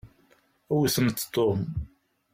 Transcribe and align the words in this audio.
Wwtemt 0.75 1.19
Tom. 1.33 1.59